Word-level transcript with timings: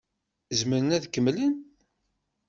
Zemren 0.59 0.95
ad 0.95 1.05
kemmlen? 1.07 1.55